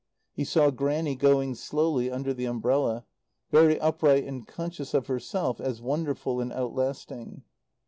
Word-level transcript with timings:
He 0.33 0.45
saw 0.45 0.71
Grannie, 0.71 1.13
going 1.15 1.53
slowly, 1.53 2.09
under 2.09 2.33
the 2.33 2.45
umbrella, 2.45 3.05
very 3.51 3.79
upright 3.79 4.23
and 4.23 4.47
conscious 4.47 4.95
of 4.95 5.05
herself 5.05 5.59
as 5.61 5.79
wonderful 5.79 6.41
and 6.41 6.51
outlasting. 6.51 7.43